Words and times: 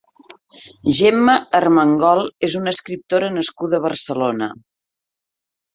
Gemma 0.99 1.35
Armengol 1.59 2.23
és 2.49 2.59
una 2.63 2.75
escriptora 2.75 3.33
nascuda 3.39 3.81
a 3.83 3.87
Barcelona. 3.89 4.51